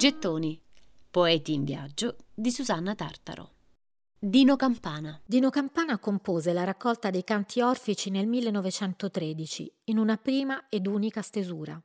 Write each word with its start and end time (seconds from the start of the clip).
Gettoni. 0.00 0.58
Poeti 1.10 1.52
in 1.52 1.62
viaggio 1.62 2.16
di 2.32 2.50
Susanna 2.50 2.94
Tartaro. 2.94 3.50
Dino 4.18 4.56
Campana. 4.56 5.20
Dino 5.26 5.50
Campana 5.50 5.98
compose 5.98 6.54
la 6.54 6.64
raccolta 6.64 7.10
dei 7.10 7.22
canti 7.22 7.60
orfici 7.60 8.08
nel 8.08 8.26
1913 8.26 9.70
in 9.90 9.98
una 9.98 10.16
prima 10.16 10.68
ed 10.70 10.86
unica 10.86 11.20
stesura. 11.20 11.78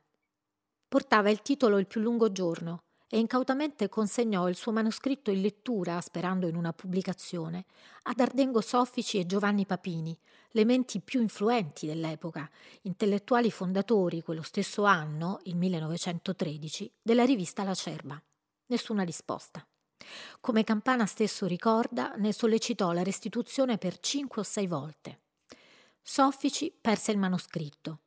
Portava 0.88 1.28
il 1.28 1.42
titolo 1.42 1.76
Il 1.76 1.86
più 1.86 2.00
lungo 2.00 2.32
giorno 2.32 2.85
e 3.08 3.18
incautamente 3.18 3.88
consegnò 3.88 4.48
il 4.48 4.56
suo 4.56 4.72
manoscritto 4.72 5.30
in 5.30 5.40
lettura, 5.40 6.00
sperando 6.00 6.48
in 6.48 6.56
una 6.56 6.72
pubblicazione, 6.72 7.66
ad 8.02 8.20
Ardengo 8.20 8.60
Soffici 8.60 9.18
e 9.18 9.26
Giovanni 9.26 9.64
Papini, 9.64 10.16
le 10.50 10.64
menti 10.64 11.00
più 11.00 11.20
influenti 11.20 11.86
dell'epoca, 11.86 12.48
intellettuali 12.82 13.50
fondatori 13.50 14.22
quello 14.22 14.42
stesso 14.42 14.84
anno, 14.84 15.38
il 15.44 15.56
1913, 15.56 16.92
della 17.02 17.24
rivista 17.24 17.62
La 17.62 17.74
Cerba. 17.74 18.20
Nessuna 18.66 19.02
risposta. 19.02 19.64
Come 20.40 20.64
Campana 20.64 21.06
stesso 21.06 21.46
ricorda, 21.46 22.14
ne 22.16 22.32
sollecitò 22.32 22.92
la 22.92 23.02
restituzione 23.02 23.78
per 23.78 24.00
cinque 24.00 24.40
o 24.40 24.44
sei 24.44 24.66
volte. 24.66 25.20
Soffici 26.02 26.76
perse 26.80 27.12
il 27.12 27.18
manoscritto. 27.18 28.00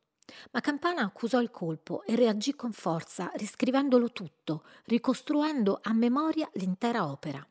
Ma 0.52 0.60
Campana 0.60 1.02
accusò 1.02 1.40
il 1.40 1.50
colpo 1.50 2.02
e 2.04 2.14
reagì 2.14 2.54
con 2.54 2.72
forza, 2.72 3.30
riscrivendolo 3.34 4.12
tutto, 4.12 4.64
ricostruendo 4.84 5.80
a 5.82 5.92
memoria 5.92 6.48
l'intera 6.54 7.08
opera. 7.08 7.44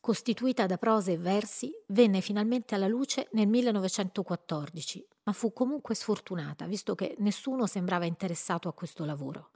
Costituita 0.00 0.66
da 0.66 0.76
prose 0.76 1.12
e 1.12 1.16
versi, 1.16 1.72
venne 1.86 2.20
finalmente 2.20 2.74
alla 2.74 2.88
luce 2.88 3.28
nel 3.32 3.48
1914, 3.48 5.06
ma 5.22 5.32
fu 5.32 5.54
comunque 5.54 5.94
sfortunata, 5.94 6.66
visto 6.66 6.94
che 6.94 7.14
nessuno 7.20 7.66
sembrava 7.66 8.04
interessato 8.04 8.68
a 8.68 8.74
questo 8.74 9.06
lavoro. 9.06 9.50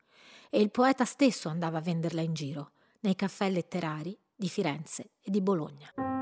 E 0.48 0.60
il 0.60 0.70
poeta 0.70 1.04
stesso 1.04 1.50
andava 1.50 1.78
a 1.78 1.82
venderla 1.82 2.22
in 2.22 2.32
giro, 2.32 2.70
nei 3.00 3.14
caffè 3.14 3.50
letterari 3.50 4.18
di 4.34 4.48
Firenze 4.48 5.10
e 5.20 5.30
di 5.30 5.42
Bologna. 5.42 6.17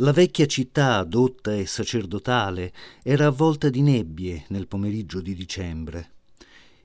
La 0.00 0.12
vecchia 0.12 0.46
città, 0.46 1.02
dotta 1.02 1.52
e 1.52 1.66
sacerdotale, 1.66 2.72
era 3.02 3.26
avvolta 3.26 3.68
di 3.68 3.82
nebbie 3.82 4.44
nel 4.50 4.68
pomeriggio 4.68 5.20
di 5.20 5.34
dicembre. 5.34 6.12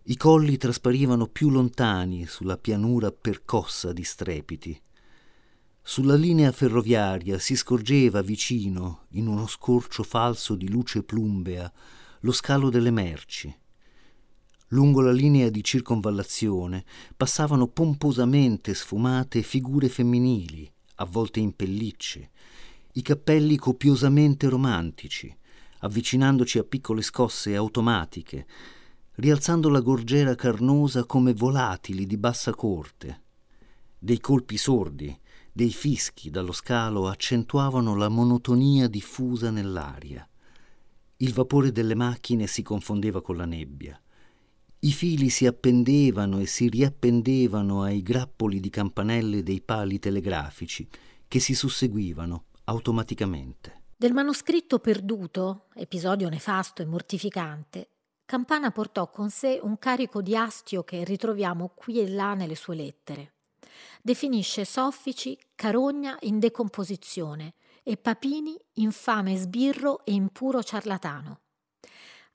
I 0.06 0.18
colli 0.18 0.58
trasparivano 0.58 1.28
più 1.28 1.52
lontani 1.52 2.26
sulla 2.26 2.58
pianura 2.58 3.12
percossa 3.12 3.94
di 3.94 4.04
strepiti. 4.04 4.82
Sulla 5.80 6.16
linea 6.16 6.52
ferroviaria 6.52 7.38
si 7.38 7.56
scorgeva 7.56 8.24
vicino, 8.24 9.06
in 9.10 9.28
uno 9.28 9.46
scorcio 9.46 10.02
falso 10.02 10.56
di 10.56 10.68
luce 10.68 11.04
plumbea, 11.04 11.72
lo 12.22 12.32
scalo 12.32 12.72
delle 12.72 12.90
merci. 12.90 13.56
Lungo 14.70 15.02
la 15.02 15.12
linea 15.12 15.50
di 15.50 15.64
circonvallazione 15.64 16.84
passavano 17.16 17.68
pomposamente 17.68 18.74
sfumate 18.74 19.44
figure 19.44 19.88
femminili, 19.88 20.68
avvolte 20.96 21.40
in 21.40 21.56
pellicce, 21.56 22.32
i 22.96 23.02
cappelli 23.02 23.58
copiosamente 23.58 24.48
romantici, 24.50 25.36
avvicinandoci 25.80 26.60
a 26.60 26.64
piccole 26.64 27.02
scosse 27.02 27.56
automatiche, 27.56 28.46
rialzando 29.16 29.70
la 29.70 29.80
gorgiera 29.80 30.36
carnosa 30.36 31.04
come 31.06 31.34
volatili 31.34 32.06
di 32.06 32.18
bassa 32.18 32.54
corte. 32.54 33.22
Dei 33.98 34.20
colpi 34.20 34.58
sordi, 34.58 35.18
dei 35.52 35.72
fischi 35.72 36.30
dallo 36.30 36.52
scalo 36.52 37.08
accentuavano 37.08 37.96
la 37.96 38.10
monotonia 38.10 38.88
diffusa 38.88 39.50
nell'aria. 39.50 40.28
Il 41.18 41.34
vapore 41.34 41.72
delle 41.72 41.96
macchine 41.96 42.46
si 42.46 42.62
confondeva 42.62 43.24
con 43.24 43.38
la 43.38 43.46
nebbia. 43.46 44.00
I 44.80 44.92
fili 44.92 45.30
si 45.30 45.48
appendevano 45.48 46.40
e 46.40 46.46
si 46.46 46.70
riappendevano 46.70 47.82
ai 47.82 48.04
grappoli 48.04 48.60
di 48.60 48.70
campanelle 48.70 49.42
dei 49.42 49.62
pali 49.62 49.98
telegrafici 49.98 50.88
che 51.28 51.40
si 51.40 51.56
susseguivano 51.56 52.46
automaticamente. 52.66 53.84
Del 53.96 54.14
manoscritto 54.14 54.80
perduto, 54.80 55.68
episodio 55.76 56.30
nefasto 56.30 56.82
e 56.82 56.86
mortificante, 56.86 57.90
Campana 58.26 58.72
portò 58.72 59.10
con 59.10 59.30
sé 59.30 59.60
un 59.62 59.78
carico 59.78 60.22
di 60.22 60.36
astio 60.36 60.84
che 60.84 61.04
ritroviamo 61.04 61.72
qui 61.76 62.00
e 62.00 62.10
là 62.10 62.34
nelle 62.34 62.56
sue 62.56 62.76
lettere. 62.76 63.34
Definisce 64.02 64.66
Soffici 64.66 65.38
carogna 65.56 66.18
in 66.22 66.40
decomposizione 66.40 67.54
e 67.84 67.98
Papini 67.98 68.58
infame 68.74 69.36
sbirro 69.36 70.06
e 70.06 70.14
impuro 70.14 70.64
ciarlatano. 70.64 71.42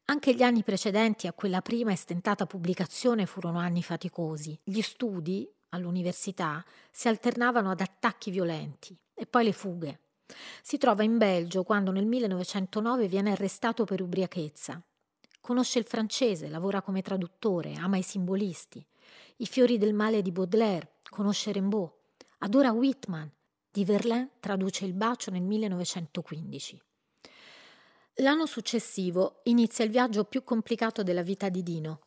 Anche 0.05 0.34
gli 0.34 0.43
anni 0.43 0.62
precedenti 0.62 1.27
a 1.27 1.33
quella 1.33 1.60
prima 1.60 1.93
e 1.93 1.97
stentata 1.97 2.47
pubblicazione 2.47 3.27
furono 3.27 3.59
anni 3.59 3.83
faticosi. 3.83 4.59
Gli 4.62 4.81
studi 4.81 5.50
all'università 5.71 6.65
si 6.91 7.09
alternavano 7.09 7.71
ad 7.71 7.81
attacchi 7.81 8.31
violenti 8.31 8.99
e 9.15 9.27
poi 9.27 9.45
le 9.45 9.53
fughe. 9.53 10.00
Si 10.62 10.78
trova 10.78 11.03
in 11.03 11.16
Belgio 11.16 11.62
quando 11.62 11.91
nel 11.91 12.06
1909 12.06 13.09
viene 13.09 13.33
arrestato 13.33 13.84
per 13.84 14.03
ubriachezza. 14.03 14.83
Conosce 15.41 15.78
il 15.78 15.84
francese, 15.84 16.49
lavora 16.49 16.83
come 16.83 17.03
traduttore, 17.03 17.75
ama 17.75 17.97
i 17.97 18.03
simbolisti. 18.03 18.84
I 19.37 19.47
fiori 19.47 19.78
del 19.78 19.94
male 19.94 20.21
di 20.21 20.31
Baudelaire, 20.31 20.97
conosce 21.09 21.53
Rimbaud. 21.53 21.91
Adora 22.39 22.72
Whitman. 22.72 23.31
Di 23.71 23.84
Verlaine 23.84 24.31
traduce 24.41 24.84
Il 24.84 24.93
bacio 24.93 25.31
nel 25.31 25.43
1915. 25.43 26.83
L'anno 28.16 28.47
successivo 28.47 29.41
inizia 29.45 29.84
il 29.84 29.91
viaggio 29.91 30.25
più 30.25 30.43
complicato 30.43 31.03
della 31.03 31.22
vita 31.22 31.49
di 31.49 31.62
Dino. 31.62 32.00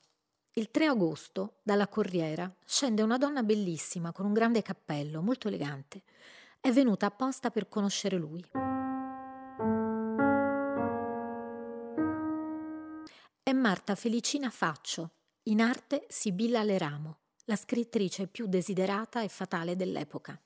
Il 0.53 0.70
3 0.70 0.88
agosto, 0.88 1.59
dalla 1.64 1.88
corriera, 1.88 2.53
scende 2.66 3.02
una 3.02 3.18
donna 3.18 3.42
bellissima 3.42 4.12
con 4.12 4.26
un 4.26 4.34
grande 4.34 4.62
cappello, 4.62 5.22
molto 5.22 5.48
elegante 5.48 6.03
è 6.61 6.72
venuta 6.72 7.07
apposta 7.07 7.49
per 7.49 7.67
conoscere 7.67 8.17
lui. 8.17 8.45
È 13.44 13.51
Marta 13.51 13.95
Felicina 13.95 14.51
Faccio, 14.51 15.09
in 15.45 15.59
arte 15.59 16.05
Sibilla 16.07 16.61
Leramo, 16.61 17.17
la 17.45 17.55
scrittrice 17.55 18.27
più 18.27 18.45
desiderata 18.45 19.23
e 19.23 19.27
fatale 19.27 19.75
dell'epoca. 19.75 20.39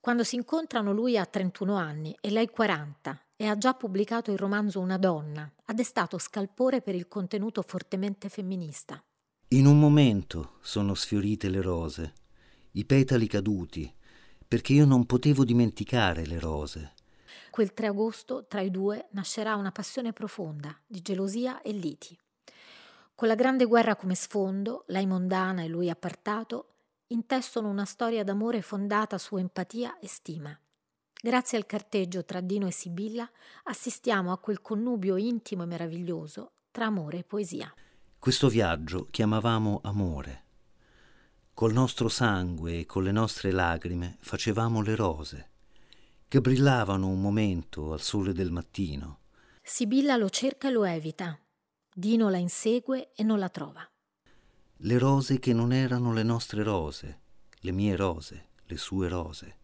Quando 0.00 0.24
si 0.24 0.34
incontrano 0.34 0.92
lui 0.92 1.16
ha 1.16 1.24
31 1.24 1.76
anni 1.76 2.14
e 2.20 2.30
lei 2.30 2.50
40 2.50 3.26
e 3.36 3.46
ha 3.46 3.56
già 3.56 3.72
pubblicato 3.72 4.32
il 4.32 4.38
romanzo 4.38 4.80
Una 4.80 4.98
donna, 4.98 5.50
ha 5.64 5.72
destato 5.72 6.18
scalpore 6.18 6.82
per 6.82 6.96
il 6.96 7.06
contenuto 7.06 7.62
fortemente 7.62 8.28
femminista. 8.28 9.02
In 9.48 9.66
un 9.66 9.78
momento 9.78 10.58
sono 10.60 10.94
sfiorite 10.94 11.48
le 11.48 11.62
rose, 11.62 12.12
i 12.72 12.84
petali 12.84 13.28
caduti, 13.28 13.90
perché 14.54 14.72
io 14.72 14.84
non 14.84 15.04
potevo 15.04 15.44
dimenticare 15.44 16.24
le 16.24 16.38
rose. 16.38 16.92
Quel 17.50 17.74
3 17.74 17.88
agosto 17.88 18.46
tra 18.46 18.60
i 18.60 18.70
due 18.70 19.08
nascerà 19.10 19.56
una 19.56 19.72
passione 19.72 20.12
profonda 20.12 20.78
di 20.86 21.02
gelosia 21.02 21.60
e 21.60 21.72
liti. 21.72 22.16
Con 23.16 23.26
la 23.26 23.34
grande 23.34 23.64
guerra 23.64 23.96
come 23.96 24.14
sfondo, 24.14 24.84
lei 24.86 25.06
mondana 25.06 25.64
e 25.64 25.66
lui 25.66 25.90
appartato, 25.90 26.74
intessono 27.08 27.68
una 27.68 27.84
storia 27.84 28.22
d'amore 28.22 28.62
fondata 28.62 29.18
su 29.18 29.36
empatia 29.38 29.98
e 29.98 30.06
stima. 30.06 30.56
Grazie 31.20 31.58
al 31.58 31.66
carteggio 31.66 32.24
tra 32.24 32.40
Dino 32.40 32.68
e 32.68 32.72
Sibilla 32.72 33.28
assistiamo 33.64 34.30
a 34.30 34.38
quel 34.38 34.62
connubio 34.62 35.16
intimo 35.16 35.64
e 35.64 35.66
meraviglioso 35.66 36.52
tra 36.70 36.86
amore 36.86 37.18
e 37.18 37.24
poesia. 37.24 37.74
Questo 38.20 38.46
viaggio 38.46 39.08
chiamavamo 39.10 39.80
amore. 39.82 40.43
Col 41.54 41.72
nostro 41.72 42.08
sangue 42.08 42.80
e 42.80 42.84
con 42.84 43.04
le 43.04 43.12
nostre 43.12 43.52
lagrime 43.52 44.16
facevamo 44.18 44.82
le 44.82 44.96
rose, 44.96 45.50
che 46.26 46.40
brillavano 46.40 47.06
un 47.06 47.20
momento 47.20 47.92
al 47.92 48.00
sole 48.00 48.32
del 48.32 48.50
mattino. 48.50 49.20
Sibilla 49.62 50.16
lo 50.16 50.28
cerca 50.30 50.66
e 50.66 50.72
lo 50.72 50.82
evita. 50.82 51.38
Dino 51.94 52.28
la 52.28 52.38
insegue 52.38 53.12
e 53.14 53.22
non 53.22 53.38
la 53.38 53.48
trova. 53.50 53.88
Le 54.78 54.98
rose 54.98 55.38
che 55.38 55.52
non 55.52 55.72
erano 55.72 56.12
le 56.12 56.24
nostre 56.24 56.64
rose, 56.64 57.20
le 57.60 57.70
mie 57.70 57.94
rose, 57.94 58.48
le 58.64 58.76
sue 58.76 59.08
rose. 59.08 59.58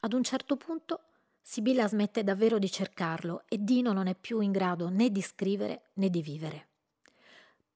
Ad 0.00 0.12
un 0.12 0.22
certo 0.22 0.58
punto 0.58 1.04
Sibilla 1.40 1.88
smette 1.88 2.22
davvero 2.22 2.58
di 2.58 2.70
cercarlo 2.70 3.44
e 3.48 3.64
Dino 3.64 3.94
non 3.94 4.08
è 4.08 4.14
più 4.14 4.40
in 4.40 4.52
grado 4.52 4.90
né 4.90 5.08
di 5.08 5.22
scrivere 5.22 5.90
né 5.94 6.10
di 6.10 6.20
vivere. 6.20 6.68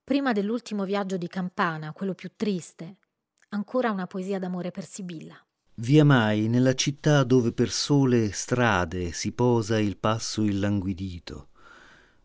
Prima 0.04 0.32
dell'ultimo 0.32 0.84
viaggio 0.84 1.16
di 1.16 1.28
campana, 1.28 1.92
quello 1.92 2.12
più 2.12 2.32
triste, 2.36 2.96
Ancora 3.50 3.90
una 3.90 4.06
poesia 4.06 4.38
d'amore 4.38 4.70
per 4.70 4.84
Sibilla. 4.84 5.34
Via 5.76 6.04
mai 6.04 6.48
nella 6.48 6.74
città 6.74 7.24
dove 7.24 7.52
per 7.52 7.70
sole 7.70 8.30
strade 8.30 9.12
si 9.12 9.32
posa 9.32 9.78
il 9.78 9.96
passo 9.96 10.42
illanguidito, 10.42 11.48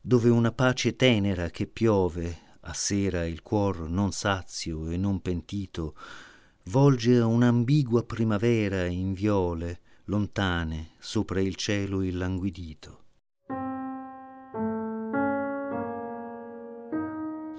dove 0.02 0.30
una 0.30 0.52
pace 0.52 0.98
tenera 0.98 1.50
che 1.50 1.66
piove, 1.66 2.40
a 2.60 2.74
sera 2.74 3.26
il 3.26 3.42
cuor 3.42 3.88
non 3.90 4.12
sazio 4.12 4.90
e 4.90 4.98
non 4.98 5.22
pentito, 5.22 5.96
volge 6.64 7.20
a 7.20 7.26
un'ambigua 7.26 8.04
primavera 8.04 8.84
in 8.84 9.14
viole, 9.14 9.80
lontane, 10.06 10.96
sopra 11.00 11.40
il 11.40 11.56
cielo 11.56 12.02
illanguidito. 12.02 13.03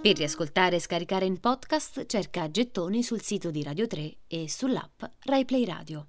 Per 0.05 0.19
riascoltare 0.19 0.77
e 0.77 0.81
scaricare 0.81 1.25
in 1.25 1.41
podcast 1.41 2.05
cerca 2.05 2.51
Gettoni 2.51 3.03
sul 3.03 3.23
sito 3.23 3.51
di 3.51 3.63
Radio 3.63 3.87
3 3.87 4.17
e 4.27 4.51
sull'app 4.51 5.03
RaiPlay 5.21 5.65
Radio. 5.65 6.09